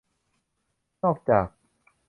[1.03, 1.47] นอกจาก